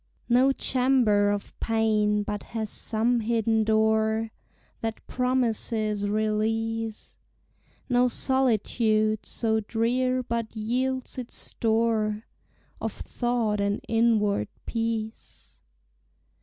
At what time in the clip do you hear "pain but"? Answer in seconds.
1.59-2.41